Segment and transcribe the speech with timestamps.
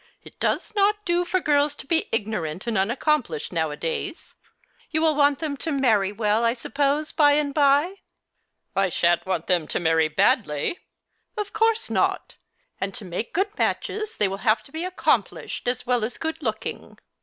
[0.23, 4.33] It does not do for girls to be ignorant and unaccomplished nowadays.
[4.89, 7.97] You w ill want them to marry well, I suppose, by and by?""
[8.75, 10.79] I shan't want them to marry badly.""
[11.37, 12.33] Of course not;
[12.79, 16.41] and to make good matches they will have to be accomplished as well as good
[16.41, 16.97] looking.